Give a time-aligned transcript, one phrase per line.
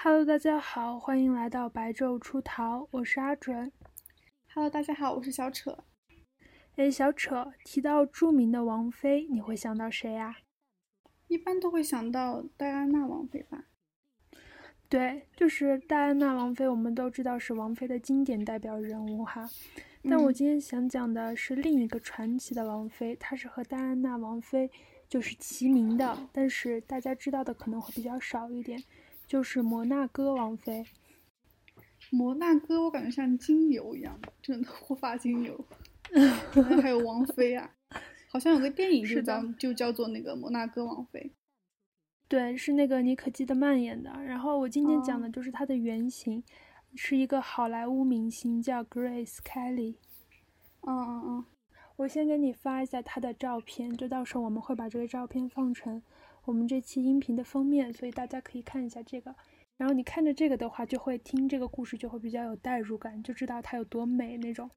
[0.00, 3.72] Hello，大家好，欢迎来到白昼出逃，我是阿准。
[4.54, 5.76] Hello，大家好，我是小扯。
[6.76, 10.36] 哎，小扯，提到著名的王妃，你会想到谁呀？
[11.26, 13.64] 一般都会想到戴安娜王妃吧。
[14.88, 19.50] 对，就是戴安娜王妃，我们都知道是王妃的经典代表人物哈。
[20.04, 24.70] 但我今天想讲的是另一个传奇的王妃，她是和戴安娜王妃
[25.08, 28.80] 就是齐名的，但是大家知道的可能会比较少一点，
[29.28, 30.84] 就是摩纳哥王妃。
[32.10, 35.64] 摩纳哥，我感觉像精油一样的，真的护发精油。
[36.80, 37.70] 还有王妃啊，
[38.30, 41.30] 好像有个电影就叫就叫做那个摩纳哥王妃。
[42.26, 44.10] 对，是那个妮可基德曼演的。
[44.24, 46.42] 然后我今天讲的就是她的原型，
[46.94, 49.96] 是一个好莱坞明星，叫 Grace Kelly。
[50.82, 51.44] 嗯嗯嗯，
[51.96, 56.02] 我先给你发一下她的照片，就到时候我们会把这个照片放成
[56.48, 59.36] 我们这期音频的封面，所以大家可以看一下这个。
[59.76, 64.70] 然后你看着这个的话，就会听这个故事就会比较有代入感，就知道它有多美那种。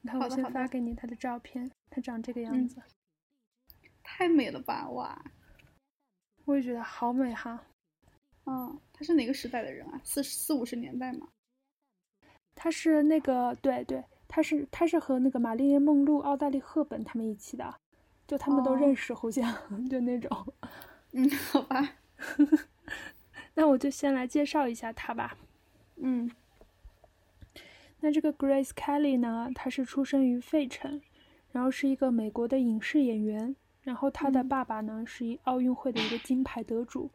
[0.00, 2.82] 你看，我先发给你她的照片，她长这个样子，
[4.02, 4.90] 太美了吧！
[4.90, 5.24] 哇。
[6.44, 7.64] 我也觉得好美哈，
[8.46, 10.00] 嗯，他是哪个时代的人啊？
[10.02, 11.28] 四四五十年代吗？
[12.56, 17.80] 他是那个，对对，他是他是和那个玛丽莲梦露、奥黛丽赫本他们一起的，
[18.26, 19.54] 就他们都认识，互相
[19.88, 20.54] 就那种。
[21.18, 21.94] 嗯，好吧，
[23.54, 25.34] 那我就先来介绍一下他吧。
[25.96, 26.30] 嗯，
[28.00, 31.00] 那这个 Grace Kelly 呢，她是出生于费城，
[31.52, 33.56] 然后是一个美国的影视演员。
[33.80, 37.10] 然后她的爸爸呢，是一奥运会的一个金牌得主，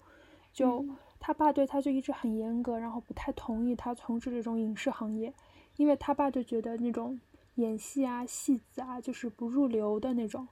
[0.52, 0.83] 就
[1.19, 5.31] 他爸对他就一直很严格，然后不太同意他从事这种影视行业，
[5.75, 7.19] 因为他爸就觉得那种
[7.55, 10.47] 演戏啊、戏子啊就是不入流的那种，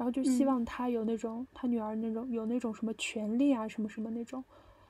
[0.00, 4.42] 然后就希望他有那种他女儿那种有那种什么权利啊、什么什么那种，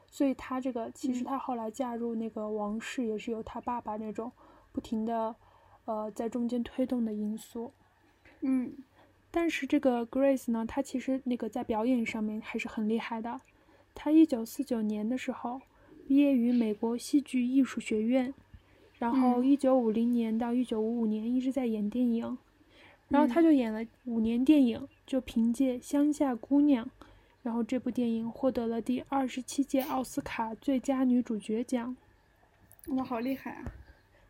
[0.07, 4.31] 所以他这个其实他后来嫁入那个王室也是有他爸爸那种
[4.71, 5.35] 不停的
[5.87, 7.73] 呃在中间推动的因素，
[8.43, 8.73] 嗯。
[9.33, 13.41] 但是这个 Grace 呢，她其实那个在表演上面还是很厉害的。
[13.95, 15.61] 她一九四九年的时候
[16.05, 18.35] 毕业于美国戏剧艺术学院，
[18.99, 22.39] 然后一九五零年到一九五五年一直在演电影，
[23.07, 26.87] 然后她就演了五年电影，就凭借《乡下姑娘》，
[27.43, 31.97] 然后这部电影获得了第二十七届奥斯卡最佳女主角奖。
[32.91, 33.73] 哇，好厉害啊！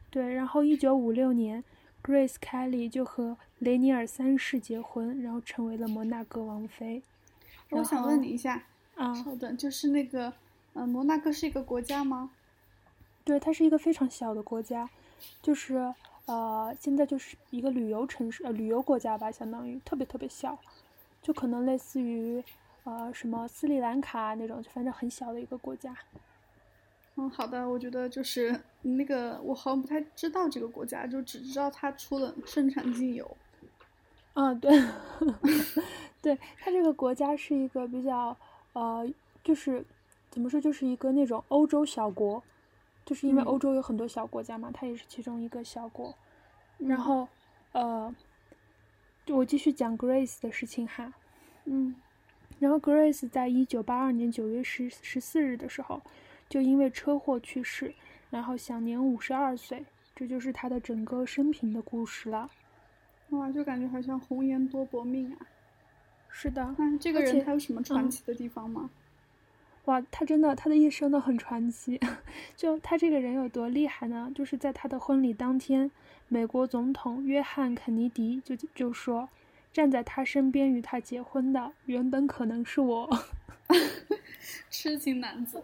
[0.09, 1.63] 对，然后一九五六年。
[2.03, 7.03] Grace Kelly 就和雷尼尔三世结婚，然后成为了摩纳哥王妃。
[7.69, 8.65] 我想问你一下，
[8.95, 10.33] 啊，稍等，就是那个，
[10.73, 12.31] 呃，摩纳哥是一个国家吗？
[13.23, 14.89] 对，它是一个非常小的国家，
[15.43, 15.93] 就是
[16.31, 20.57] 呃，现在就是一个旅游城市，呃，旅游国家吧，相当于特别特别小，
[21.21, 22.41] 就可能类似于
[22.85, 25.93] 呃什么斯里兰卡那种，就反正很小的一个国家。
[27.17, 33.37] 嗯，好的，我觉得就是那个，我好像不太知道这个国家，就只知道它出了生产精油。
[34.35, 34.71] 啊，对，
[36.23, 38.37] 对，它这个国家是一个比较
[38.75, 39.05] 呃，
[39.43, 39.85] 就是
[40.31, 42.41] 怎么说，就是一个那种欧洲小国，
[43.11, 46.15] 就是因为欧洲有很多小国家嘛，它也是其中一个小国。
[46.79, 47.27] 然后
[47.73, 48.15] 呃，
[49.27, 51.13] 我继续讲 Grace 的事情哈。
[51.65, 51.97] 嗯，
[52.61, 56.01] 然后 Grace 在一九八二年九月十十四日的时候。
[56.49, 57.95] 就因为车祸去世，
[58.29, 59.85] 然后享年五十二岁，
[60.17, 62.51] 这就是他的整个生平的故事了。
[63.29, 65.47] 哇，就感觉好像红颜多薄命啊。
[66.29, 68.91] 是的，那这个人他有什么传奇的地方吗？
[69.87, 72.01] 哇，他真的，他的一生都很传奇。
[72.57, 74.31] 就他这个人有多厉害呢？
[74.35, 75.91] 就是在他的婚礼当天，
[76.29, 79.29] 美国总统约翰肯尼迪就就说，
[79.73, 83.09] 站在他身边与他结婚的原本可能是我。
[84.71, 85.63] 痴情男子。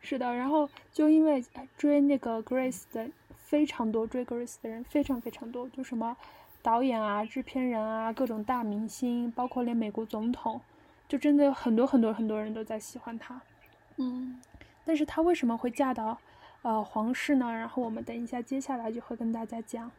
[0.00, 1.44] 是的，然后就因为
[1.76, 6.16] 追那个 Grace 的非常多，追 Grace 的人非常非常多，就什么
[6.62, 10.60] 导演啊、制片人啊、各种大明星，包括连美国总统，
[11.08, 13.40] 就真的有很多很多很多人都在喜欢她。
[13.96, 14.40] 嗯，
[14.84, 16.18] 但是她为什么会嫁到
[16.62, 17.52] 呃皇室呢？
[17.52, 19.90] 然后我们等一下接下来就会跟大家讲。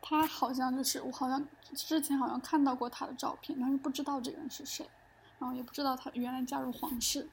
[0.00, 1.44] 她好像就是我好像
[1.74, 4.86] 之前好像看到过她的照片，但是不知道这个人是谁，
[5.38, 7.28] 然后也不知道她原来嫁入皇室。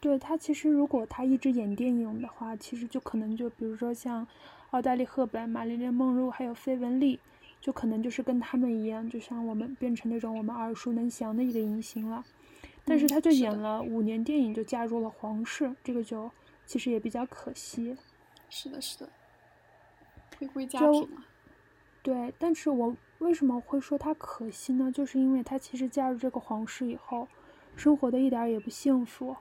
[0.00, 4.26] 对他，其实如果他一直演电影的话，其实就可能就比如说像
[4.70, 7.20] 奥黛丽·赫本、玛丽莲·梦露还有费雯丽，
[7.60, 12.24] 就可能就是跟他们一样，就像我们变成那种我们耳熟能详的一个影星了。
[12.84, 16.30] 但是他就演了五年电影，就嫁入了皇室，这个就
[16.64, 17.96] 其实也比较可惜。
[18.48, 19.08] 是的，是的，
[20.38, 21.24] 回归家庭嘛。
[22.02, 24.90] 对，但是我为什么会说他可惜呢？
[24.90, 27.28] 就是因为他其实嫁入这个皇室以后，
[27.76, 29.36] 生活的一点也不幸福。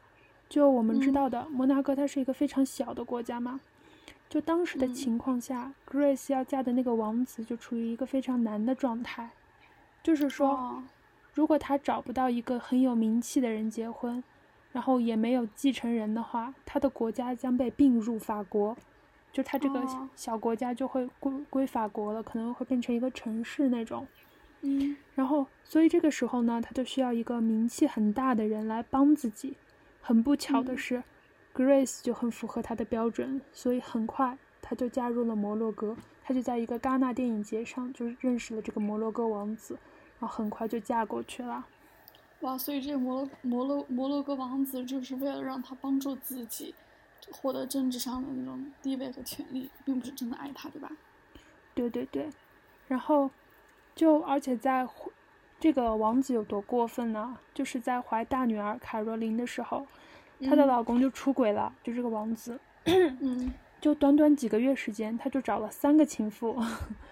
[0.49, 3.61] 就我们知道的，摩纳哥它是一个非常小的国家嘛。
[4.29, 4.93] 就当时的嗯。
[4.93, 9.31] 情况下、g r a c e 要嫁的那个王子就处于一个非常难的状态，
[10.03, 10.83] 就是说，哦
[11.33, 14.21] 如果他找不到一个很有名气的人结婚，
[14.73, 18.75] 然后也没有继承人的话，他的国家将被并入法国，
[19.31, 20.09] 就他这个哦。
[20.15, 24.05] 小国家就会归归法国了，可能会变成一个城市那种。
[24.61, 24.97] 嗯。
[25.15, 29.55] 然后，所以这个时候呢，他就需要一个名气很大的人来帮自己。
[30.01, 30.77] 很不巧的嗯。
[30.77, 31.03] 是、
[31.63, 35.95] r a c e 就很符合他的标准，所以很快他就加入了摩洛哥。
[36.23, 39.77] 他就在一个戛纳电影节上就认识了这个摩洛哥王子，
[40.19, 41.65] 然后很快就嫁过去了。
[42.41, 46.75] 哇，所以这个摩洛摩洛摩洛哥王子就是为了让他帮助自己
[47.31, 50.91] 获得政治上的那种地位和权利，并不是真的爱他，对吧？
[51.73, 52.29] 对对对，
[52.87, 53.31] 然后
[53.95, 54.87] 就而且在
[55.59, 57.39] 这个王子有多过分呢？
[57.53, 59.87] 就是在怀大女儿卡若琳的时候，
[60.41, 62.59] 她的嗯老公就出轨了，就这个王子。
[62.85, 63.51] 嗯
[63.81, 66.61] 就短短几个月时间，她就找了三个情妇，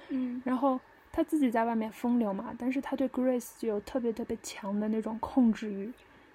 [0.10, 0.80] 嗯 然后
[1.12, 5.92] 她自己在外面风流嘛，但是她对 Grace 就有特别特别强的那种控制欲，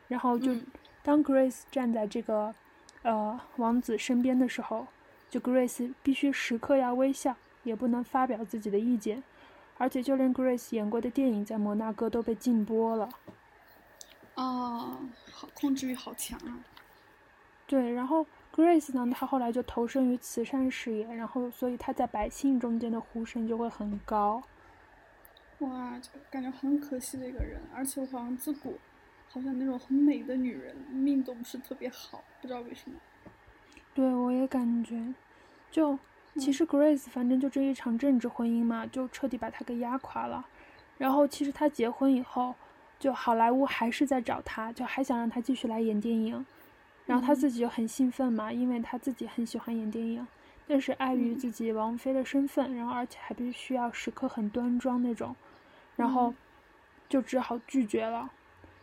[0.08, 0.66] 然后就嗯
[1.02, 2.54] 当 Grace 站在这个
[3.02, 4.86] 呃王子身边的时候，
[5.28, 9.22] 就 Grace 必须时刻要微笑，也不能发表自己的意见，
[9.76, 13.10] 而且就连 Grace 演过的电影在摩纳哥都被禁播了。
[14.36, 14.96] 哦，
[15.30, 16.56] 好控制欲好强啊！
[17.72, 24.42] 对，然后 Grace 呢，她后来就投身于慈善事业，然后所以她在百姓中间的呼声就会很高。
[25.60, 28.78] 哇，就感觉很可惜的一个人，而且我好像自古
[29.26, 32.96] 好像那种很美的女人命都不是特别好，不知道为什么。
[33.94, 35.14] 对，我也感觉，
[35.70, 35.98] 就
[36.36, 40.44] 其嗯实 Grace 反正就这一场政治婚姻嘛，就彻底把她给压垮了。
[40.98, 42.54] 然后其实她结婚以后，
[42.98, 46.44] 就好莱坞还是在找她，就还想让她继续来演电影。
[47.12, 50.26] 然后她嗯自己就很兴奋嘛，因为他自己很喜欢演电影，
[50.66, 55.36] 但是碍于嗯自己王妃的身份，然后而且还必须要时刻很端庄那种，
[55.94, 56.34] 然后嗯
[57.10, 58.30] 就只好拒绝了。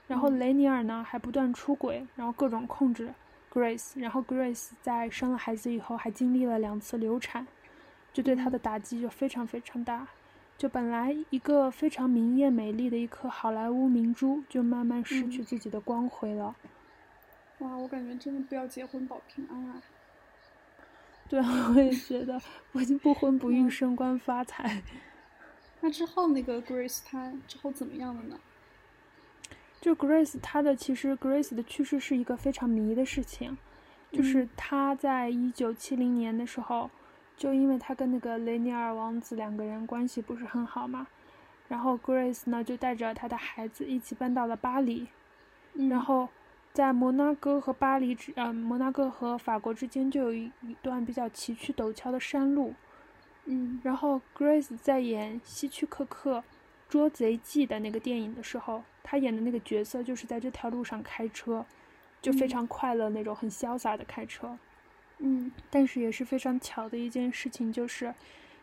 [0.07, 3.11] 然后嗯雷尼尔呢还不断出轨，然后各种控制
[3.51, 7.47] Grace，然后 Grace 在生了孩子以后还经历了两次流产，
[8.13, 10.07] 就对她的打击就非常非常大。
[10.55, 16.55] 就本来一个非常明艳美丽的一颗好莱坞明珠，就慢慢失去嗯自己的光辉了。
[17.59, 19.81] 哇，我感觉真的不要结婚保平安啊！
[21.27, 22.41] 对啊，我也觉得
[22.71, 24.81] 我已经不婚不育，嗯升官发财。
[25.81, 28.39] 那之后那个 Grace 她之后怎么样了呢？
[29.79, 33.57] 就 Grace 她的其实 Grace 的去世是一个非常迷的事情，
[34.11, 36.89] 就是嗯她在一九七零年的时候，
[37.37, 41.07] 就因为她跟那个雷尼尔王子两个人关系不是很好嘛，
[41.67, 45.07] 然后 Grace 呢就带着她的孩子一起搬到了巴黎，
[45.75, 46.27] 嗯然后
[46.71, 52.73] 在摩纳哥和巴黎之呃摩纳哥和法国之间就有一一段比较崎岖陡峭的山路，
[53.45, 53.79] 嗯。
[53.83, 56.37] 然后 Grace 在演希区柯克
[56.87, 61.65] 《捉贼记》的那个电影的时候，她演的那个角色就是在这条路上开车，
[62.21, 62.49] 就非嗯。
[62.49, 64.57] 常快乐那种，很潇洒的开车。
[65.17, 65.51] 嗯。
[65.69, 68.13] 但是也是非常巧的一件事情，就是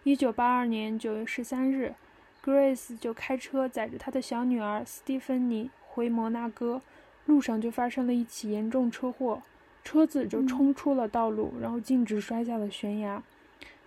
[0.04, 1.94] 一九八二年九月十三日
[2.42, 6.80] ，Grace 就开车载着她的小女儿斯蒂芬妮回摩纳哥，
[7.26, 9.42] 路上就发生了一起严重车祸，
[9.84, 13.22] 车子就嗯冲出了道路，然后径直摔下了悬崖。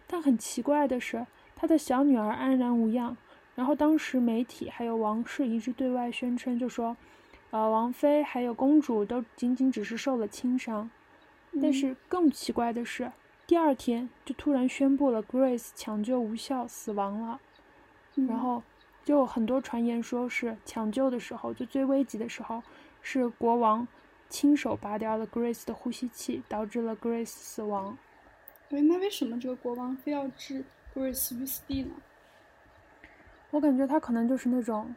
[0.05, 3.17] 但很奇怪的是，他的小女儿安然无恙。
[3.55, 6.95] 然后当时媒体还有王室一致对外宣称，就说，
[7.51, 10.89] 呃，王妃还有公主都仅仅只是受了轻伤。
[11.61, 13.11] 但嗯是更奇怪的是，
[13.45, 17.39] 第二天就突然宣布了 Grace 抢救无效死亡了。
[18.15, 18.63] 嗯然后
[19.03, 22.63] 就有很多传言说是抢救的时候，就最危急的时候，
[23.01, 23.87] 是国王
[24.27, 27.97] 亲手拔掉了 Grace 的呼吸器，导致了 Grace 死亡。
[28.67, 30.63] 对，那为什么这个国王非要置
[30.93, 31.91] Grace 于死地呢？
[33.51, 34.93] 我感觉他可能就是那种，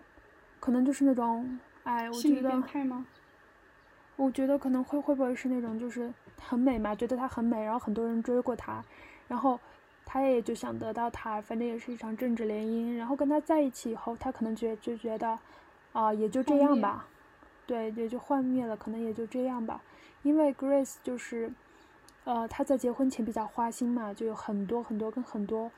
[0.61, 3.07] 可能就是那种，哎，我觉得变态吗？
[4.17, 8.85] 我觉得可能会会不会是那种就是很美嘛，觉得她很美，然后很多人追过她，
[9.27, 9.59] 然后
[10.05, 12.95] 他也就想得到她，反正也是一场政治联姻。
[12.99, 15.39] 然后跟他在一起以后，他可能觉就觉得
[15.93, 17.07] 啊、也就这样吧，
[17.67, 19.83] 对，也就幻灭了，可能也就这样吧。
[20.23, 21.53] 因为 Grace 就是，
[22.25, 25.71] 呃，她在结婚前比较花心嘛，就有很多很多跟很多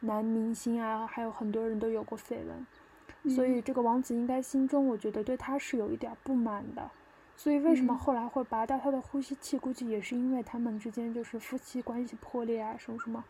[0.00, 3.34] 男明星啊，还有很多人都有过绯闻。
[3.34, 6.90] 所嗯以这个王子应该心中，我觉得对他是有一点不满的。
[7.36, 9.58] 所以为什么嗯后来会拔掉他的呼吸器？
[9.58, 13.24] 估计也是因为他们之间就是夫妻关系破裂啊，什么什么。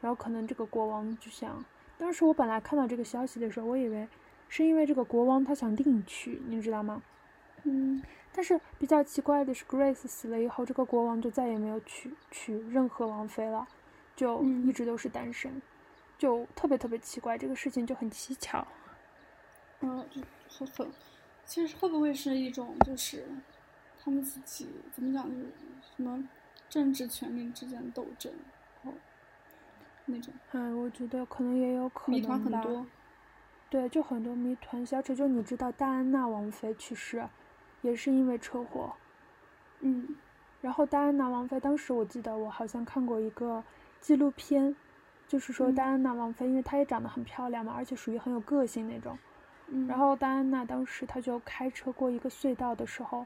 [0.00, 1.64] 然后可能这个国王就想，
[1.96, 4.06] 当时我本来看到这个消息的时候，我以为
[4.48, 7.02] 是因为这个国王他想另娶，你知道吗？
[7.64, 13.66] 嗯，但是比较奇怪的是，Grace 死了以后，这个国王就再也没有娶娶任何王妃了，
[14.16, 15.60] 就一直都是单身，
[16.16, 18.66] 就特别特别奇怪，这个事情就很蹊跷。
[19.80, 20.90] 嗯，就很，
[21.44, 23.26] 其实会不会是一种就是
[24.02, 25.52] 他们自己怎么讲，就是
[25.96, 26.28] 什么
[26.68, 28.32] 政治权力之间的斗争，
[28.82, 28.98] 然后
[30.06, 30.32] 那种。
[30.52, 32.86] 哎，我觉得可能也有可能谜团很多。
[33.70, 34.84] 对，就很多谜团。
[34.86, 37.28] 小丑，就你知道戴安娜王妃去世，
[37.82, 38.92] 也是因为车祸。
[39.80, 40.16] 嗯。
[40.60, 43.62] 然后戴安娜王妃当时我记得我好像看过一个
[44.00, 44.74] 纪录片，
[45.28, 49.16] 就是说戴安娜王妃，因为她也长得很漂亮嘛，而且属于很有个性那种。
[49.86, 53.24] 然后戴安娜当时她就开车过一个隧道的时候，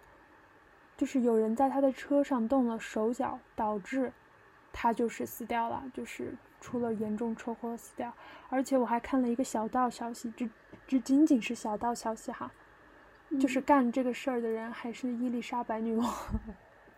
[0.97, 4.13] 就是有人在她的车上动了手脚，导致
[4.73, 8.13] 她就是死掉了，就是出了严重车祸死掉。
[8.51, 10.51] 而且我还看了一个小道消息，只
[10.87, 12.51] 只仅仅是小道消息哈，
[13.41, 16.15] 就是干这个事儿的人还是伊丽莎白女王。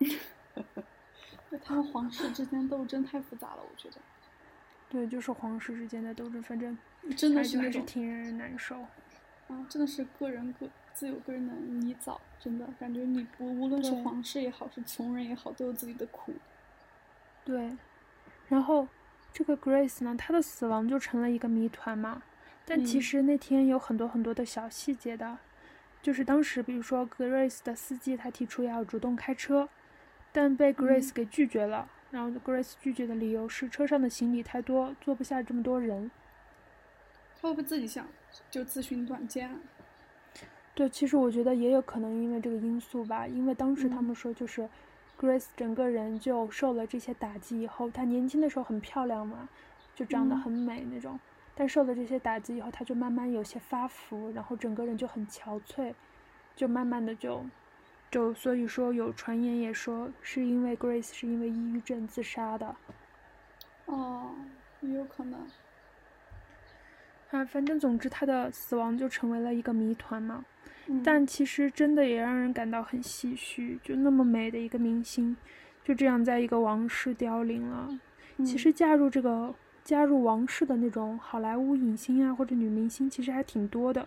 [1.62, 3.97] 他们皇室之间斗争太复杂了，我觉得。
[4.88, 6.76] 对，就是皇室之间的斗争，反正
[7.17, 8.81] 真的是还是挺让人难受。
[9.49, 16.33] 啊，真的是个人各自有个人的泥沼，真的感觉你不无论是皇室也好，是穷人也好，都有自己的苦。
[17.45, 17.76] 对，
[18.49, 18.88] 然后
[19.33, 22.23] 这个 Grace 呢，她的死亡就成了一个谜团嘛。
[22.64, 25.38] 但其实那天有很多很多的小细节的，
[26.04, 29.70] 就是当时比如说 Grace 的司机他提出要主动开车，
[30.32, 31.88] 但被 Grace 给拒绝了。
[32.11, 36.11] 然后 Grace 拒绝的理由是车上的行李太多，坐不下这么多人。
[37.40, 38.06] 他会不会自己想？
[38.50, 39.58] 就自寻短见，
[40.75, 44.68] 对，其实我觉得也有可能因为这个因素吧，因为当时他们说就是
[45.18, 49.49] ，Grace 整个人就受了这些打击以后，她年轻的时候很漂亮嘛，
[49.94, 51.18] 就长得很美那种，
[51.54, 55.94] 但受了这些打击以后，他就慢慢有些发福，然后整个人就很憔悴，
[56.56, 57.44] 就慢慢的就，
[58.11, 62.75] 就所以说有传言也说是因为 Grace 是因为抑郁症自杀的，
[63.87, 64.34] 哦，
[64.80, 65.46] 也有可能。
[67.30, 70.44] 啊，反正总之，他的死亡就成为了一个谜团嘛。
[71.02, 75.34] 但其实真的也让人感到很唏嘘，就那么美的一个明星，
[75.82, 77.88] 就这样在一个王室凋零了。
[78.44, 79.54] 其实嫁入这个
[79.85, 84.03] 加入王室的那种好莱坞影星啊，或者女明星，其实还挺多的。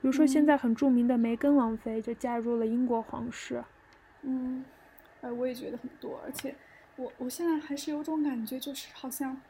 [0.00, 3.64] 比如说现在很著名的梅根王妃就加入了英国皇室。
[4.22, 4.64] 嗯，
[5.22, 6.54] 哎，我也觉得很多，而且
[6.96, 9.40] 我我现在还是有种感觉，就是好像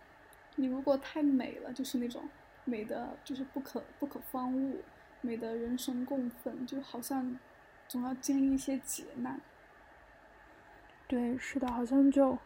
[0.54, 2.22] 你如果太美了，就是那种。
[2.68, 4.80] 美的就是不可不可方物，
[5.20, 7.38] 美的人神共愤，就好像
[7.86, 9.40] 总要经历一些劫难。
[11.06, 12.36] 对，是的，好像就，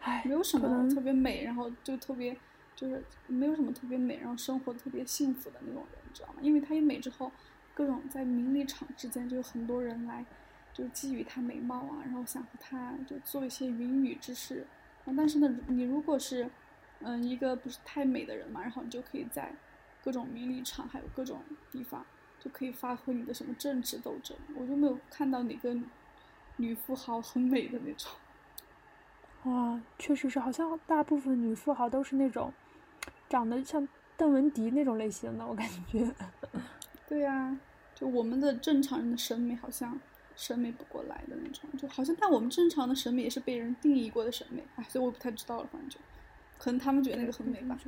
[0.00, 2.34] 唉，没有什么特别美，然后就特别
[2.78, 6.36] 就是没有什么特别美，然后生活特别幸福的那种人，你知道吗？
[6.40, 7.32] 因为她一美之后，
[7.74, 10.24] 各种在名利场之间就有很多人来，
[10.72, 14.64] 就觊觎她美貌啊，然后想和她就做一些云雨之事。
[15.16, 16.48] 但是呢，你如果是。
[17.00, 19.54] 嗯，一个不是太美的人嘛，然后你就可以在
[20.02, 22.04] 各种名利场，还有各种地方，
[22.40, 24.36] 就可以发挥你的什么政治斗争。
[24.56, 25.76] 我就没有看到哪个
[26.56, 28.10] 女富豪很美的那种。
[29.48, 32.52] 哇，确实是，好像大部分女富豪都是那种
[33.28, 36.10] 长得像邓文迪那种类型的，我感觉。
[37.08, 37.58] 对呀，
[37.94, 39.98] 就我们的正常人的审美好像
[40.36, 45.98] 审美不过来的那种，就好像但我们正常的审美也是被人定义过的审美，哎，所以我不太知道了，反正就。
[46.58, 47.78] 可能他们觉得那个很美吧，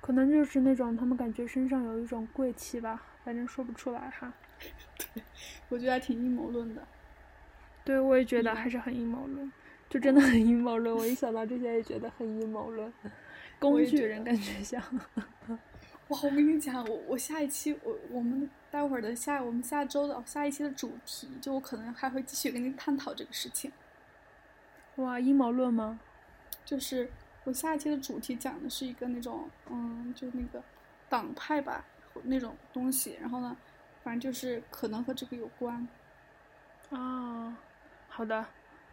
[0.00, 4.32] 可能就是那种他们感觉身上有一种贵气吧，反正说不出来哈。
[4.96, 5.22] 对，
[5.68, 6.82] 我觉得还挺阴谋论的。
[7.84, 9.52] 对，我也觉得还是很阴谋论，
[9.90, 10.96] 就真的很阴谋论。
[10.96, 12.90] 我一想到这些也觉得很阴谋论，
[13.60, 14.82] 工具人感觉像。
[16.08, 23.70] 哇，我跟你讲，我我下一期我我们待会儿的下我们下周的下一期的主题，就我可能还会继续跟你探讨这个事情。
[24.96, 26.00] 哇，阴谋论吗？
[26.64, 27.08] 就是。
[27.44, 30.62] 我下一期的主题讲的是一个那种，嗯，就那个
[31.08, 31.82] 党派吧，
[32.24, 33.16] 那种东西。
[33.18, 33.56] 然后呢，
[34.04, 35.88] 反正就是可能和这个有关。
[36.90, 37.56] 啊，
[38.08, 38.44] 好的，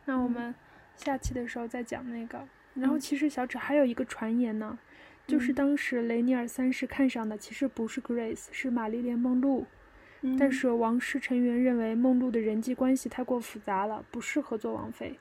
[0.05, 0.55] 那我们
[0.95, 2.47] 下期的时候再讲那个。
[2.79, 4.77] 然后其实小指还有一个传言呢，
[5.25, 9.65] 就是当时雷尼尔三世看上的其实不是 Grace，是玛丽莲梦露。
[10.37, 15.19] 但是王室成员认为梦露的人际关系太过复杂了，不适合做王妃。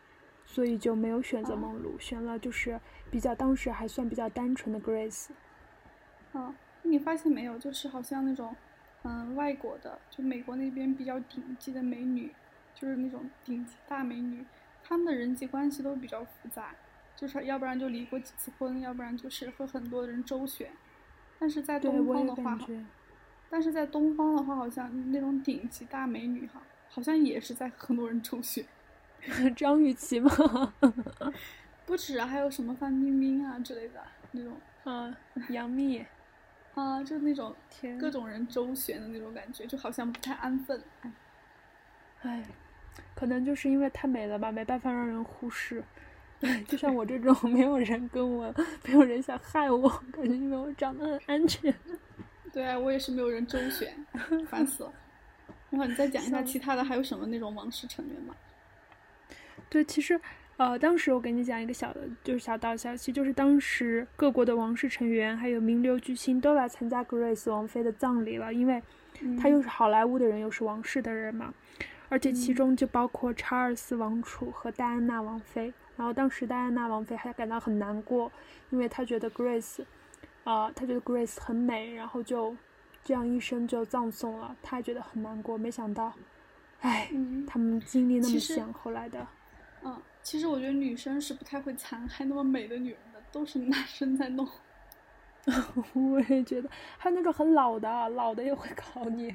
[0.49, 5.27] 所以就没有选择梦露，选了就是比较当时还算比较单纯的 Grace。
[6.33, 7.59] 啊，你发现没有？
[7.59, 8.55] 就是好像那种，
[9.03, 12.33] 嗯，外国的，就美国那边比较顶级的美女，
[12.75, 14.45] 就是那种顶级大美女，
[14.85, 16.75] 她们的人际关系都比较复杂，
[17.17, 20.71] 就是要不然就离过几次婚，要不然就是和很多人周旋。
[21.39, 22.59] 但是在东方的话，
[23.51, 26.63] 但是在东方的话，好像那种顶级大美女哈。
[26.89, 28.65] 好像也是在很多人周旋。
[29.57, 30.31] 张雨绮吗？
[31.85, 34.57] 不止啊，还有什么范冰冰啊之类的那种。
[34.85, 35.15] 啊，
[35.51, 36.05] 杨幂。
[36.75, 40.83] 啊，就那种天，各种人周旋的那种感觉，就好像不太安分。
[41.03, 41.13] 哎，
[42.23, 42.45] 哎，
[43.15, 45.83] 可能就是因为太美了吧，没办法让人忽视。
[46.41, 51.75] 哎， 就像我这种，没有人跟我，没有人想害我，感觉因为我长得很安全。
[52.53, 53.95] 对啊，我也是没有人周旋，
[54.49, 54.93] 烦死了。
[55.71, 58.35] 然后你再讲一下其他的，还有什么那种王室成员吗？
[59.69, 60.19] 对，其实，
[60.57, 68.83] 呃，当时我给你讲一个小的，就是小道消息，就是当时各国的王室成员还有名流巨星都来参加 Grace 王妃的葬礼了，因为
[69.41, 71.53] 他又是好莱坞的人，又是王室的人嘛，
[72.09, 75.75] 而且其中就包括查尔斯王储和戴安娜王妃。
[75.97, 78.31] 然后当时戴安娜王妃还感到很难过，
[78.71, 79.85] 因为她觉得 Grace，
[80.45, 82.55] 啊，她觉得 Grace 很美，然后就
[83.03, 85.57] 这样一生就葬送了，她觉得很难过。
[85.57, 86.13] 没想到，
[86.81, 87.11] 哎，
[87.47, 89.27] 他们经历那么像，后来的。
[89.83, 94.47] 嗯，其实我觉得女生是不太会残害那么美的女人的，都是男生在弄。
[95.95, 99.35] 我也觉得，还有那种很老的，老的也会搞你，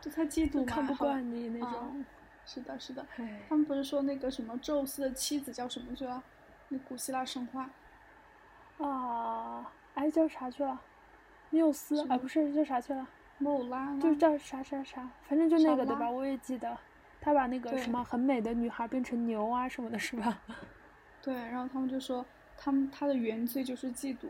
[0.00, 2.04] 就他嫉妒嘛，看不惯你那种。
[2.46, 3.04] 是的，是的。
[3.48, 6.22] 他们不是说那个什么宙斯的妻子叫什么去了？
[6.68, 7.68] 那古希腊神话。
[8.78, 10.80] 啊，哎，叫啥去了？
[11.50, 13.06] 缪斯啊，不是叫啥去了？
[13.38, 13.98] 莫拉。
[13.98, 16.08] 就叫啥啥啥，反正就那个对吧？
[16.08, 16.78] 我也记得。
[17.20, 20.40] 他把那个什么很美的女孩变成牛啊什么的，是吧？
[21.20, 22.24] 对，然后他们就说，
[22.56, 24.28] 他们他的原罪就是嫉妒。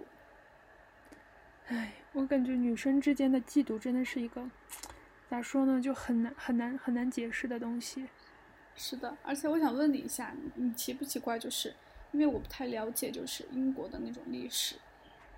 [1.67, 4.49] 哎，我感觉女生之间的嫉妒真的是一个，
[5.29, 8.09] 咋说呢，就很难很难很难解释的东西。
[8.75, 11.39] 是的，而且我想问你一下，你奇不奇怪？
[11.39, 11.75] 就是
[12.13, 14.77] 因为我不太了解，就是英国的那种历史。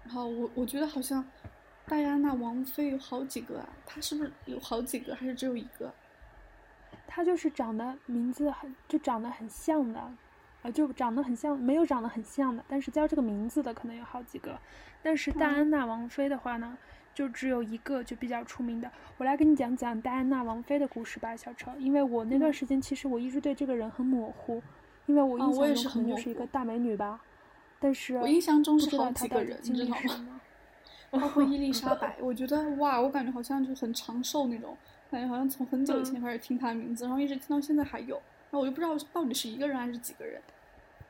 [0.05, 1.25] 然后我我觉得好像
[1.87, 5.93] 戴安娜王妃有好几个啊，她是不是有好几个，还是只有一个？
[7.07, 10.01] 她就是长得名字很就长得很像的，
[10.63, 14.59] 啊，就长得很像，没有长得很像的，但是叫这个名字的可能有好几个。
[15.03, 16.77] 但是戴安娜王妃的话呢，
[17.19, 18.89] 就只有一个，就比较出名的。
[19.17, 21.73] 我来跟你讲讲戴安娜王妃的故事吧，小丑。
[21.77, 24.63] 因为我那段时间其实我一直对这个人很模糊，
[25.07, 27.21] 因为我印象中可能就是一个大美女吧。
[27.81, 30.41] 但是我印象中是好几个人，你知道吗？
[31.11, 34.77] 包括伊丽莎白，我觉得哇，我感觉好像就很长寿那种。
[35.11, 40.41] 感觉好像从很久以前开始听她的名字，然后一直听到现在还有，然后我就不知道到底是一个人还是几个人。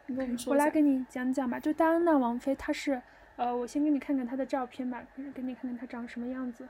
[0.07, 3.03] 你跟我们说我来跟你讲讲吧，就戴安娜王妃，她是，
[3.39, 6.69] 呃，我先给你看看他的照片吧，给你看看他长什么样子。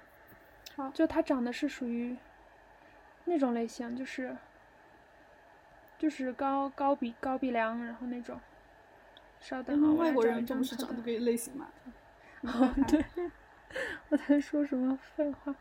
[0.76, 2.16] 好，就他长得是属于
[3.24, 4.36] 那种类型，就是，
[5.98, 8.38] 就是高高鼻高鼻梁，然后那种。
[9.40, 11.68] 稍等啊，外国人不是长这个类型嘛？
[12.42, 13.04] 哦， 对，
[14.10, 15.54] 我在说什么废话。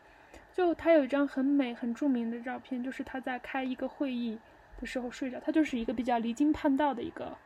[0.51, 4.39] 就他有一张很美、很著名的照片，就是他在开一个会议
[4.81, 5.39] 的时候睡着。
[5.39, 7.37] 他就是一个比较离经叛道的一个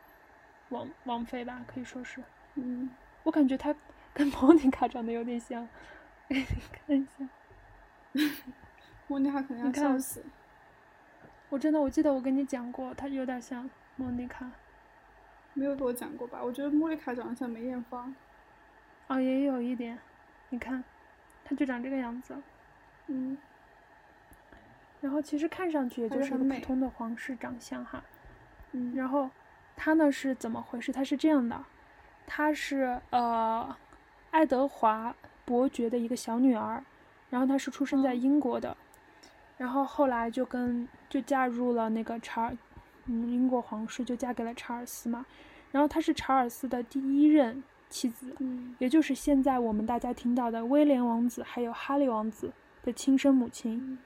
[0.69, 2.24] 王王妃吧，可以说是。
[2.56, 2.89] 嗯，
[3.24, 3.76] 我感觉他
[4.14, 5.68] 跟莫妮卡长得有点像。
[6.28, 7.28] 给你看一下。
[9.08, 10.24] 莫妮卡肯定要笑死。
[11.50, 14.50] 我真的，我记得我跟你讲过，他有点像莫妮卡。
[15.54, 16.40] 没有给我讲过吧？
[16.42, 18.16] 我觉得莫妮卡长得像梅艳芳。
[19.08, 20.00] 哦，也有一点。
[20.50, 20.82] 你看，
[21.44, 22.36] 他就长这个样子。
[23.08, 23.38] 嗯，
[25.02, 28.02] 然后其实看上去也就是个普通的皇室长相哈，
[28.72, 29.30] 嗯，然后
[29.76, 30.94] 他呢是怎么回事？
[30.94, 31.62] 他是这样的，
[32.26, 33.76] 她是呃
[34.32, 36.84] 爱德华伯爵的一个小女儿，
[37.30, 38.76] 然后她是出生在英国的，
[39.58, 42.58] 然后后来就跟就嫁入了那个查尔，
[43.06, 45.26] 嗯，英国皇室就嫁给了查尔斯嘛，
[45.72, 52.52] 然后她是查尔斯的第一任妻子，嗯，也就是现在我们大家听到的威廉王子还有哈利王子。
[52.84, 54.00] 的亲生母亲，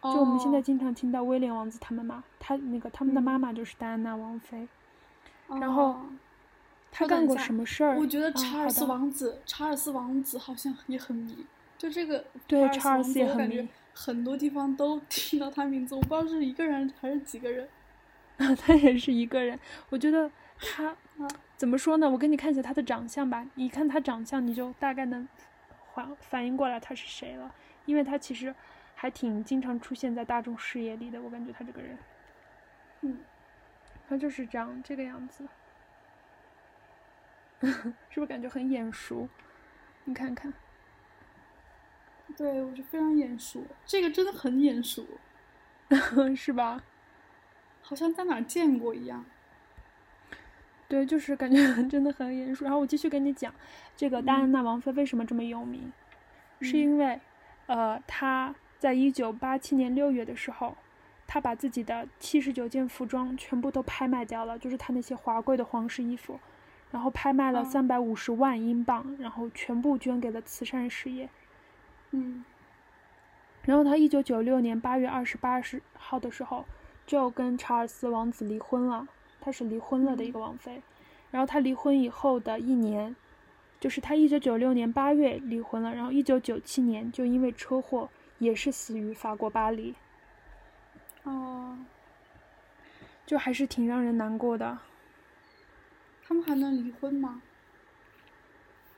[0.00, 4.66] 就我们现在经常听到威廉王子他们嘛，他那个他们的妈妈就是戴安娜王妃，
[5.46, 6.00] 然后
[6.98, 7.96] 他干过什么事儿？
[7.96, 17.68] 我觉得查尔斯王子，查尔斯王子好像也很迷，就这个对查尔斯也很迷，很多地方都 听到他名字，我不知道是一个人还是几个人，
[18.58, 19.58] 他也是一个人。
[19.90, 20.28] 我觉得
[20.60, 20.96] 他
[21.56, 22.10] 怎么说呢？
[22.10, 25.28] 我给你看一下他的长相吧，你看他长相，你就大概能
[25.94, 27.54] 反反应过来他是谁了。
[27.86, 28.54] 因为他其实
[28.94, 31.98] 还挺经常出现在大众视野里的，我感觉他这个人，
[33.00, 33.18] 嗯，
[34.06, 35.42] 他就是长这个样子，
[38.08, 39.28] 是不是感觉很眼熟？
[40.04, 40.52] 你看看，
[42.36, 45.06] 对我就非常眼熟，这个真的很眼熟，
[46.36, 46.82] 是吧？
[47.82, 49.24] 好像在哪儿见过一样。
[50.88, 51.56] 对，就是感觉
[51.88, 52.64] 真的很眼熟。
[52.64, 53.54] 然后我继续跟你讲，
[53.96, 55.92] 这个戴安娜王妃为什么这么有名，
[56.60, 57.20] 是因为。
[57.66, 60.74] 呃，她在一九八七年六月的时候，
[61.26, 66.40] 她把自己的七十九件服装全部都拍卖掉了，就是她那些华贵的皇室衣服，
[66.90, 71.28] 然后拍卖了三百五十万英镑，然后全部捐给了慈善事业。
[72.12, 72.44] 嗯，
[73.62, 75.60] 然后他一九九六年八月二十八
[75.94, 76.64] 号的时候
[77.06, 79.06] 就跟查尔斯王子离婚了，
[79.40, 80.82] 他是离婚了的一个王妃。
[81.30, 83.14] 然后他离婚以后的一年，
[83.78, 89.94] 就是他一九九六年八月离婚了，然后一九九七年就因为车祸也是死于法国巴黎。
[91.24, 91.76] 哦，
[93.26, 94.78] 就还是挺让人难过的。
[96.28, 97.40] 他们还能离婚吗？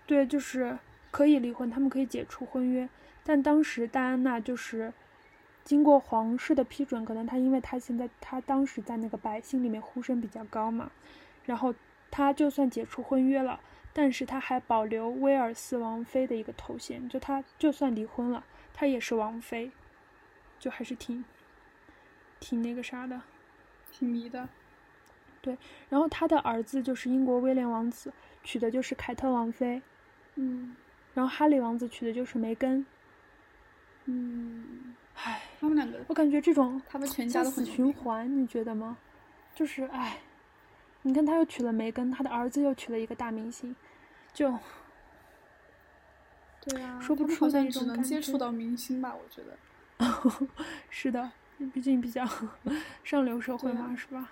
[0.04, 0.76] 对，就是
[1.12, 2.88] 可以离婚，他们可以解除婚约。
[3.22, 4.92] 但当时戴安娜就是
[5.62, 10.90] 经过皇室的批准，可能她因为她现在她当时在那个百姓里面呼声比较高嘛，
[11.44, 11.72] 然后
[12.10, 13.60] 她就算解除婚约了，
[13.92, 19.70] 但是她还保留威尔斯王妃的一个头衔，就她就算离婚了，她也是王妃，
[20.58, 21.24] 就还是挺。
[22.40, 23.22] 挺那个啥的，
[23.92, 24.48] 挺迷的。
[25.42, 25.56] 对，
[25.88, 28.12] 然后他的儿子就是英国威廉王子，
[28.44, 29.80] 娶的就是凯特王妃。
[30.34, 30.76] 嗯。
[31.14, 32.84] 然后哈利王子娶的就是梅根。
[34.04, 34.94] 嗯。
[35.14, 38.96] 唉，他们两个，我感觉这种他们全家都死循环，你觉得吗？
[39.54, 40.18] 就是唉，
[41.02, 43.74] 你看他又娶了梅根，他的儿子又娶了一个大明星，
[44.32, 44.58] 就。
[46.62, 47.00] 对啊。
[47.00, 50.48] 说不出的一种只能接触到明星吧，我觉得。
[50.88, 51.30] 是的。
[51.74, 52.26] 毕竟比较
[53.04, 54.30] 上流社会嘛，是吧？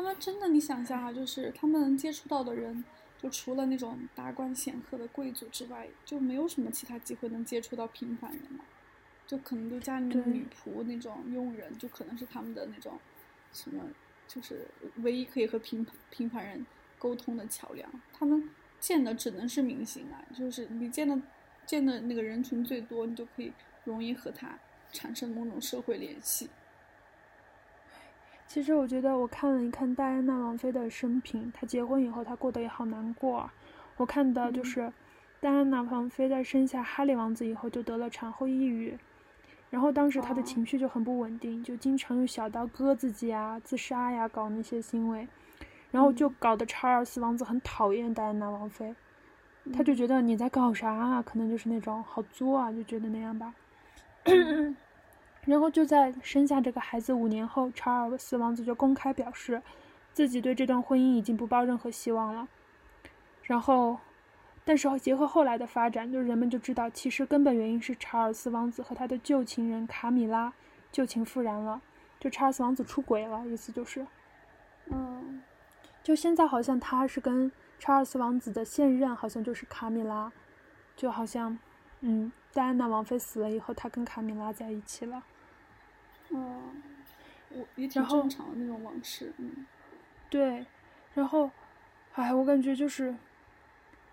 [0.00, 2.82] 他们真的，你想一下啊，就是他们接触到的人，
[3.18, 8.64] 就除了那种达官显赫的贵族之外，就没有什么其他机会能接触到平凡人了。
[9.26, 12.98] 就可能就家里面的女仆那种佣人，就可能是他们的那种
[13.52, 13.84] 什么，
[14.26, 14.66] 就是
[15.02, 16.64] 唯一可以和平平凡人
[16.98, 17.86] 沟通的桥梁。
[18.10, 21.20] 他们见的只能是明星啊，就是你见的
[21.66, 23.52] 见的那个人群最多，你就可以
[23.84, 24.58] 容易和他。
[24.92, 26.48] 产生某种社会联系。
[28.50, 33.54] 其实我觉得，我看了一看戴安娜王妃的生平，她结婚以后，她过得也好难过啊。
[33.96, 34.92] 我看到就是，
[35.38, 38.98] 戴安娜王妃在生下哈利王子以后，就得了产后抑郁，
[39.70, 45.28] 然后当时她的情绪就很不稳定，就经常用小刀割自己啊、自杀呀，搞那些行为，
[45.92, 48.92] 然后就搞得查尔斯王子很讨厌戴安娜王妃，
[49.72, 51.22] 他就觉得你在搞啥啊？
[51.22, 53.54] 可能就是那种好作啊，就觉得那样吧。
[55.46, 59.62] 然后就在生下这个孩子五年后，查尔斯王子就公开表示，
[60.12, 62.46] 自己对这段婚姻已经不抱任何希望了。
[63.42, 63.98] 然后，
[64.64, 70.52] 但是结合后来的发展，就人们就知道，其实根本原因是查尔斯王子和他的旧情人卡米拉
[70.92, 71.80] 旧情复燃了，
[72.20, 74.06] 就查尔斯王子出轨了，意思就是，
[74.86, 75.42] 嗯，
[76.02, 80.30] 就现在好像他是跟查尔斯王子的现任好像就是卡米拉，
[80.94, 81.58] 就好像，
[82.00, 82.32] 嗯。
[82.52, 85.22] 戴安娜王妃死了以后，他跟卡米拉在一起了。
[86.30, 86.82] 嗯，
[87.50, 89.64] 我也挺正常的那种往事，嗯。
[90.28, 90.66] 对，
[91.14, 91.48] 然后，
[92.14, 93.14] 哎，我感觉就是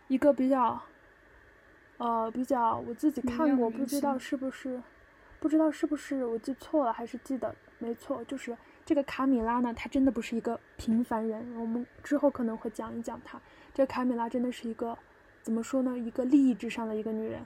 [0.07, 0.79] 一个比较，
[1.97, 4.83] 呃，比较我自己看过，不知道是不是，
[5.39, 11.59] 不知道是不是我记错了，还是记得没错，就是这个卡米拉呢，她真的不是一个平凡人。
[11.59, 13.41] 我们之后可能会讲一讲她。
[13.73, 14.95] 这卡米拉真的是一个，
[15.41, 15.97] 怎么说呢？
[15.97, 17.43] 一个利益至上的一个女人。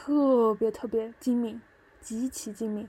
[0.00, 1.60] 特别特别精明，
[2.00, 2.88] 极其精明。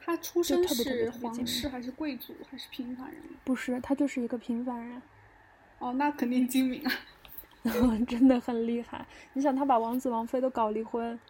[0.00, 3.22] 他出身是皇室还是贵族还是平凡人？
[3.44, 5.02] 不是，他就是一个平凡人。
[5.78, 6.90] 哦，那肯定精明啊，
[8.08, 9.06] 真的很厉害。
[9.34, 11.20] 你想，他把王子王妃都搞离婚。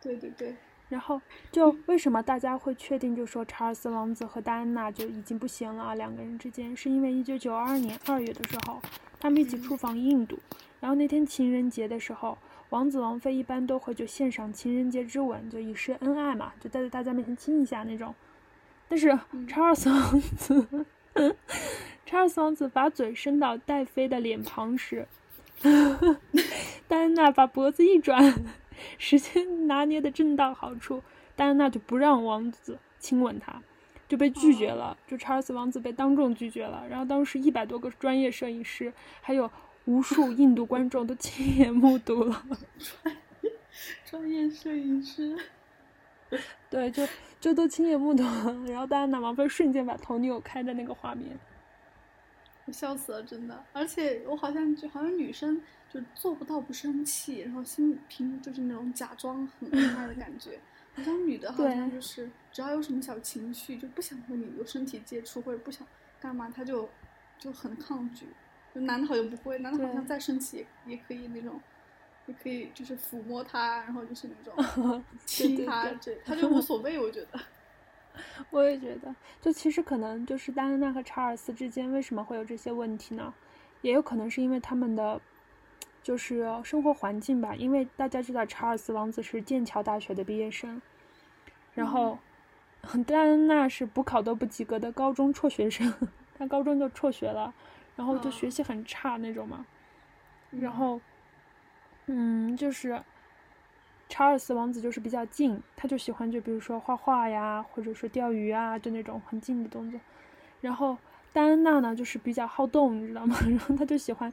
[0.00, 0.56] 对对对。
[0.88, 1.20] 然后，
[1.52, 5.94] 就为什么大家会确定，就说查尔斯王子和戴安娜就已经不行了啊？
[5.94, 8.80] 两个人之间，是因为一九九二年二月的时候，
[9.20, 10.38] 他们一起出访印度，
[10.80, 12.38] 然后那天情人节的时候。
[12.70, 18.12] 王子王妃一般都会就献上情人节之吻，就以示恩爱嘛，就在大家面前亲一下那种。
[18.88, 20.86] 但是查尔斯王子，
[22.04, 25.06] 查尔斯王子把嘴伸到戴妃的脸庞时，
[26.88, 28.34] 戴安娜把脖子一转，
[28.98, 31.02] 时间拿捏的正到好处，
[31.36, 33.62] 戴安娜就不让王子亲吻她，
[34.08, 34.96] 就被拒绝了。
[35.06, 36.84] 就查尔斯王子被当众拒绝了。
[36.90, 39.48] 然后当时一百多个专业摄影师，还有。
[39.86, 42.46] 无数印度观众都亲眼目睹了，
[44.04, 45.36] 专业摄影师，
[46.68, 47.06] 对，就
[47.40, 48.52] 就都亲眼目睹了。
[48.66, 51.38] 然后戴安娜王妃瞬间把头扭开的那个画面，
[52.64, 53.64] 我笑死了，真的。
[53.72, 60.58] 而且我好像就好像女生就做不到不生气，然后心平就是那种假装很恩爱的感觉。
[60.96, 65.86] 好像女的好像就是只要有什么小情绪，就不想和你有身体接触或者不想
[66.18, 66.88] 干嘛，她就
[67.38, 68.26] 就很抗拒。
[68.80, 71.60] 男的好像不会，男的好像再生气也可以那种，
[72.26, 77.40] 也可以就是抚摸他，然后就是那种 亲他，这 他就无所谓，我觉得。
[78.48, 83.34] 我也觉得，就其实可能就是戴安娜和查尔斯之间为什么会有这些问题呢？
[83.82, 85.20] 也有可能是因为他们的
[86.02, 87.54] 就是生活环境吧。
[87.54, 90.80] 因为大家知道查尔斯王子是剑桥大学的毕业生，
[91.74, 92.18] 然后
[93.06, 95.92] 戴安娜是补考都不及格的高中辍学生，
[96.38, 97.52] 他高中就辍学了，
[97.96, 99.66] 然后就学习很差那种嘛。
[100.50, 101.00] 然后，
[102.06, 103.02] 嗯，就是。
[104.08, 109.98] 查尔斯王子就是比较静，他就喜欢就比如说画画呀，或者说钓鱼啊，就那种很静的动作。
[110.60, 110.96] 然后
[111.32, 113.36] 戴安娜呢，就是比较好动，你知道吗？
[113.50, 114.32] 然后他就喜欢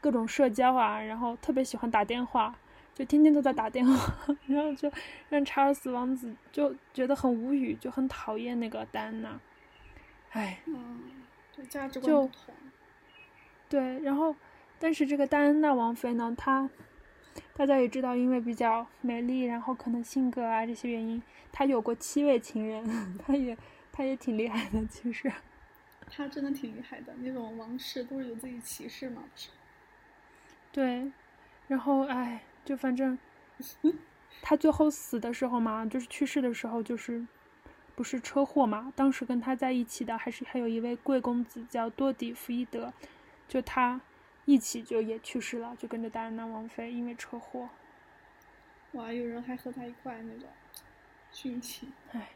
[0.00, 2.54] 各种社交啊，然后特别喜欢打电话，
[2.94, 4.14] 就天天都在打电话，
[4.46, 4.88] 然后就
[5.28, 9.40] 让查尔斯王子就觉得很无语，就很讨厌那个戴安娜。
[10.30, 11.00] 唉，嗯，
[11.68, 12.54] 价值观不同。
[13.70, 14.36] 对，然后
[14.78, 16.68] 但是这个戴安娜王妃呢，她。
[17.54, 22.84] 大家也知道，因为比较美丽，然后可能性格啊这些原因，她有过七位情人，
[23.24, 23.56] 她也
[23.92, 25.30] 她也挺厉害的，其实。
[26.10, 29.48] 她真的挺厉害的，那种王室都是有自己骑士嘛，不是？
[30.72, 31.12] 对，
[31.68, 33.16] 然后哎，就反正，
[34.42, 37.24] 她最后死的时候嘛，就是去世的时候，就是
[37.94, 38.92] 不是车祸嘛？
[38.96, 42.92] 当时跟她在一起的还是还有一位贵公子叫多迪弗伊德，
[43.50, 44.00] 就他。
[44.46, 47.68] 一起就也去世了，就跟着戴安娜王妃，因为车祸。
[48.92, 50.48] 哇，有人还和他一块那种
[51.32, 51.92] 殉情。
[52.10, 52.30] 唉，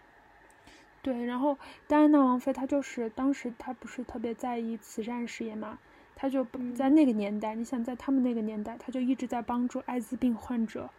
[1.02, 5.78] 对，然后戴安娜王妃她就是当时她不是特别在意慈善事业嘛，
[6.14, 6.46] 她就
[6.76, 10.90] 在那个年代，你想在他们那个年代，她就一直在帮助艾滋病患者，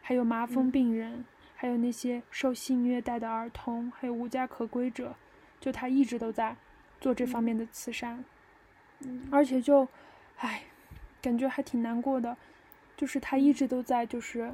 [0.00, 5.16] 还有麻风病人，还有那些受性虐待的儿童，还有无家可归者，
[5.60, 6.56] 就她一直都在
[6.98, 8.24] 做这方面的慈善，
[9.30, 9.88] 而且就。
[10.38, 10.64] 唉，
[11.20, 12.36] 感觉还挺难过的，
[12.96, 14.52] 就是他一直都在，就是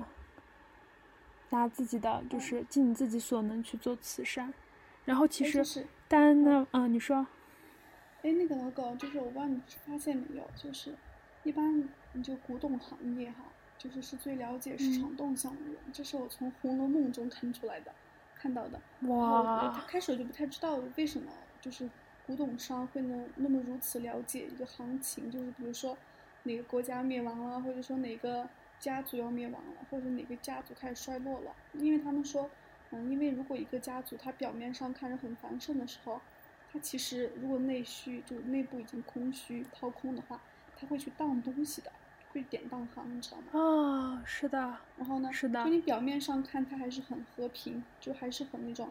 [1.49, 4.53] 拿自己的，就是尽自己所能去做慈善。
[5.07, 7.27] 然后其实戴安娜，嗯，你说，
[8.21, 10.95] 哎，那个老狗，就是我不知道你发现没有，就是
[11.43, 13.45] 一般你就古董行业哈，
[13.79, 17.91] 就是是最了解市场动向的人，这是我从《红楼梦》中看出来的，
[18.35, 18.79] 看到的。
[19.09, 19.83] 哇！
[19.89, 21.33] 开始我就不太知道为什么，
[21.63, 21.89] 就是。
[22.29, 25.97] 古董商会能那么如此了解一个行情，就是比如说
[26.43, 28.47] 哪个国家灭亡了，或者说哪个
[28.79, 31.57] 家族要灭亡了，或者哪个家族开始衰落了。
[31.73, 32.51] 因为他们说，
[32.91, 36.21] 嗯，因为如果一个家族它表面上看着很繁盛的时候，
[36.71, 40.39] 它其实如果内需就内部已经空虚掏空的话，
[40.79, 41.91] 他会去当东西的，
[42.35, 43.59] 会典当行，你知道吗？
[43.59, 44.77] 啊，是的。
[44.99, 45.33] 然后呢？
[45.33, 45.65] 是的。
[45.65, 48.91] 就你表面上看它还是很和平，就还是很那种。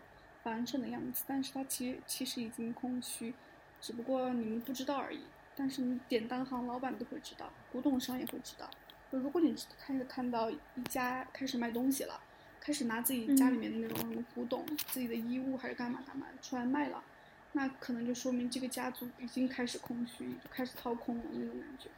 [0.49, 3.33] 繁盛的样子，但是它其实其实已经空虚，
[3.81, 5.19] 只不过你们不知道而已。
[5.57, 8.69] 但是你典当行老板都会知道，古董商也会知道。
[9.11, 10.57] 如果你开始看到一
[10.87, 12.21] 家开始卖东西了，
[12.61, 17.03] 开始拿自己家里面的那种什么古董、自己的衣物还是干嘛干嘛出来卖了，
[17.51, 21.89] 那可能就说明这个家族已经开始空虚，就开始掏空了那种感觉。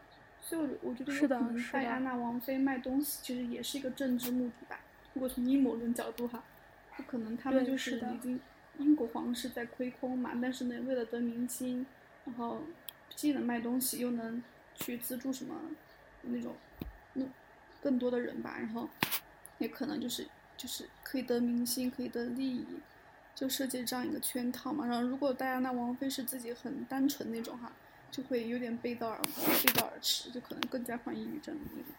[0.42, 4.80] 所以我觉得有可能戴安娜王妃卖东西其实也是一个政治目的吧。
[5.14, 6.44] 如果从阴谋论角度哈。
[7.00, 8.38] 不可能，他们就是已经
[8.78, 11.86] 英国皇室在亏空嘛，但是呢，为了得民心，
[12.26, 12.62] 然后
[13.16, 14.44] 既能卖东西，又能
[14.76, 15.56] 去资助什么
[16.24, 16.54] 那种
[17.14, 17.24] 那
[17.82, 18.90] 更多的人吧，然后
[19.60, 22.66] 也可能就是就是可以得民心，可以得利益，
[23.34, 24.86] 就设计这样一个圈套嘛。
[24.86, 27.72] 然后如果戴安娜王妃是自己很单纯那种哈，
[28.12, 31.94] 就会有点背道而背道而驰，就可能更加患抑郁症那种。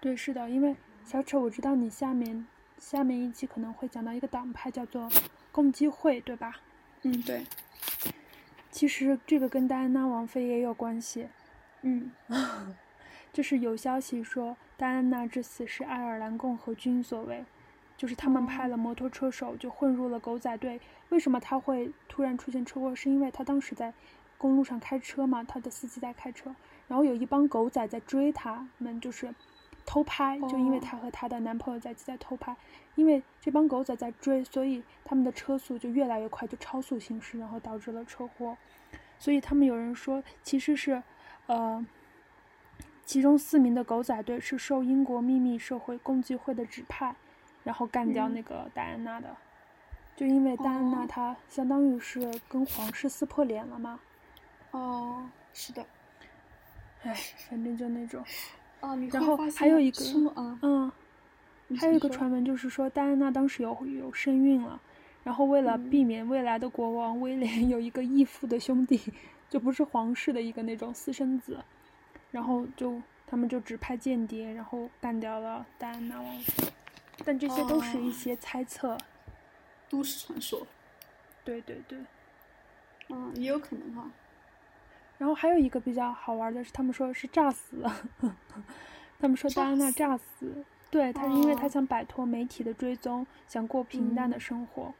[0.00, 2.46] 对，是的，因为小丑，我知道你下面。
[2.80, 5.08] 下面一期可能会讲到一个党派，叫做
[5.52, 6.56] 共济会，对吧？
[7.02, 7.46] 嗯，对。
[8.70, 11.28] 其实这个跟戴安娜王妃也有关系。
[11.82, 12.10] 嗯，
[13.32, 17.44] 就是有消息说戴安娜之死是爱尔兰共和军所为，
[17.96, 20.80] 就是他们派了摩托车手就混入了狗仔队。
[21.10, 22.94] 为什么他会突然出现车祸？
[22.94, 23.92] 是因为他当时在
[24.38, 26.54] 公路上开车嘛，他的司机在开车，
[26.88, 29.34] 然后有一帮狗仔在追他们，就是。
[29.90, 32.54] 偷拍，就因为她和她的男朋友在在偷拍，
[32.94, 38.56] 因为这帮狗仔在追，所以他们的车速就越来越快，就超速行驶，然后导致了车祸。
[39.18, 41.02] 所以他们有人说，其实是，
[41.48, 41.84] 呃，
[43.04, 47.16] 其中四名的狗仔队是受英国秘密社会共济会的指派，
[47.64, 49.36] 然后干掉那个戴安娜的。
[50.14, 53.98] 就因为戴安娜她相当于是跟皇室撕破脸了嘛。
[54.70, 55.84] 哦，是的。
[57.02, 57.12] 唉，
[57.48, 58.24] 反正就那种。
[59.10, 60.04] 然后还有一个，
[60.62, 60.90] 嗯，
[61.78, 64.80] 还有一个传闻就是说，戴安娜当时有有身孕了，
[65.22, 69.00] 然后为了避免未来的国王威廉有一个义父的兄弟，
[69.48, 71.58] 就不是皇室的一个那种私生子，
[72.30, 76.72] 然后就他们就指派间谍，然后干掉了戴安娜王妃。
[77.24, 78.96] 但这些都是一些猜测。
[79.88, 80.66] 都市传说。
[81.44, 81.98] 对对对，
[83.08, 84.10] 嗯，也有可能哈。
[85.20, 87.94] 然后还有一个比较好玩的是，他们说是炸死了，
[89.20, 94.94] 他们说戴安娜炸死，对，她是因为她想摆脱媒体的追踪，想过平淡的生活，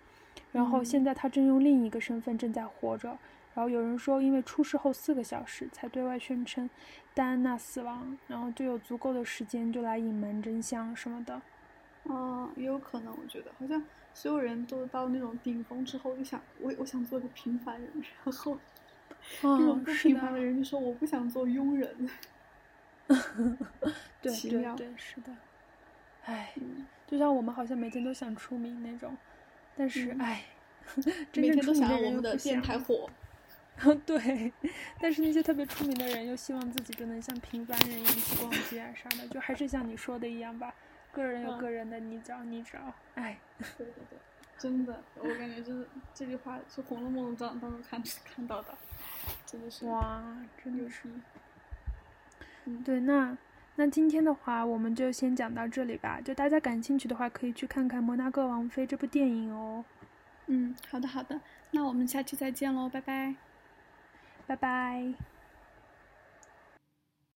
[0.53, 3.17] 然后现在她正用另一个身份正在活着。
[3.55, 6.69] 然后有人说，因为出事后四个小时才对外宣称
[7.15, 11.41] 戴安娜死亡，然后就有足够的时间就来隐瞒真相什么的。
[12.05, 18.57] 嗯，也有可能，我觉得好像所有人都到那种顶峰之后，就想我我想做个平凡人，然后
[19.43, 22.11] 那种不平凡的人就说我不想做庸人。
[24.23, 25.33] 对对对，是的。
[26.25, 26.53] 唉，
[27.07, 29.17] 就像我们好像每天都想出名那种，
[29.77, 30.45] 但是唉，
[31.35, 33.09] 每天都想让我们的电台火。
[34.05, 34.53] 对，
[35.01, 40.75] 但是那些特别出名的人又希望自己就能像平凡人一样去逛街啊啥的，就还是像你说的一样吧，
[41.13, 42.79] 个人有个人的你找你找，
[43.15, 43.39] 哎，
[43.79, 44.19] 对对对，
[44.61, 48.69] 真的，我感觉就是这句话是《红楼梦》当当中看看到的，
[49.47, 50.23] 真的是哇，
[50.63, 51.09] 真的是，
[52.67, 53.35] 嗯对，那
[53.77, 59.83] 那今天的话我们就先讲到这里吧，就大家感兴趣的话可以去看看《摩纳哥王妃》这部电影哦。
[60.47, 63.35] 嗯，好的好的，那我们下期再见喽，拜拜。
[64.47, 65.15] 拜拜。